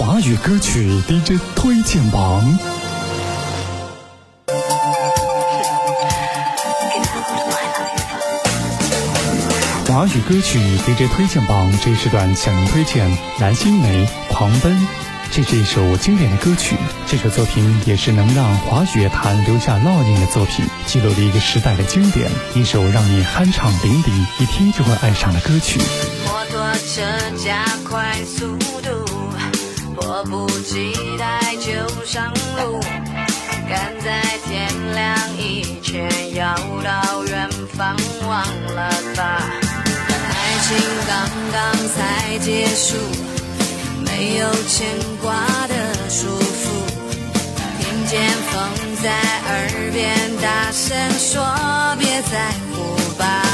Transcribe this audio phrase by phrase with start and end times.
[0.00, 2.42] 华语歌曲 DJ 推荐榜。
[9.86, 14.72] 华语歌曲 DJ 推荐榜这一时段向您推荐蓝心湄《狂奔》。
[15.30, 16.76] 这是一首经典的歌曲，
[17.06, 25.78] 这首作品也是能让华语乐坛留下烙印的作品，记录了一个时代的经典，一首让你酣畅淋漓、一听就会爱上的歌曲。
[26.24, 27.02] 摩托车
[27.36, 29.04] 加快速度，
[30.00, 32.80] 迫不及待就上路，
[33.68, 37.94] 赶在天亮以前要到远方，
[38.26, 38.42] 忘
[38.74, 39.42] 了吧？
[40.30, 41.60] 爱情刚刚
[41.94, 42.96] 才结束。
[44.04, 44.88] 没有牵
[45.22, 45.32] 挂
[45.68, 46.64] 的束缚，
[47.78, 51.44] 听见风在耳边大声说，
[51.98, 53.49] 别在乎吧。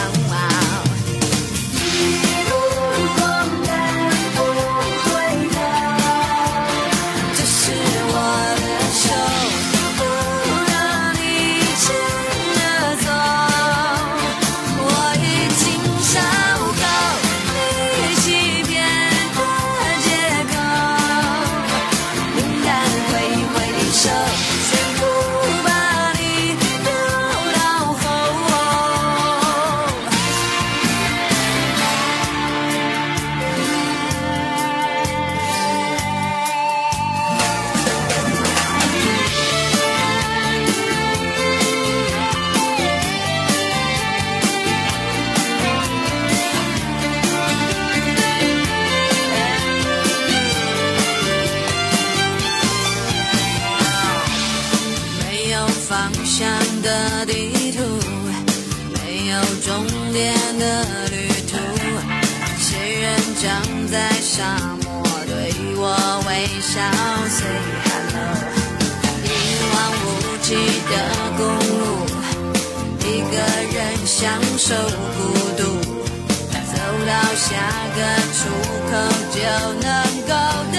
[24.09, 24.46] up
[57.73, 57.79] 图，
[58.95, 59.33] 没有
[59.65, 59.69] 终
[60.13, 60.19] 点
[60.59, 60.65] 的
[61.11, 61.15] 旅
[61.51, 61.53] 途。
[62.59, 62.69] 谁
[63.01, 63.05] 人
[63.43, 63.45] 站
[63.91, 64.87] 在沙漠
[65.27, 65.33] 对
[65.77, 65.85] 我
[66.27, 66.31] 微
[66.61, 66.75] 笑
[67.29, 67.39] ，say
[67.85, 68.17] hello。
[69.25, 69.27] 一
[69.73, 70.07] 望无
[70.43, 70.47] 际
[70.91, 70.93] 的
[71.37, 71.41] 公
[71.79, 71.83] 路，
[73.01, 73.35] 一个
[73.73, 73.77] 人
[74.07, 74.17] 享
[74.59, 74.75] 受
[75.17, 75.19] 孤
[75.57, 75.61] 独，
[76.53, 76.75] 走
[77.07, 77.47] 到下
[77.97, 77.99] 个
[78.33, 78.39] 出
[78.91, 78.93] 口
[79.33, 79.37] 就
[79.81, 79.85] 能
[80.27, 80.31] 够
[80.73, 80.77] 得。